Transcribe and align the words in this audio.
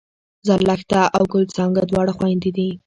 زرلښته 0.47 1.01
او 1.15 1.23
ګل 1.31 1.43
څانګه 1.55 1.81
دواړه 1.85 2.11
خوېندې 2.17 2.51
دي 2.57 2.69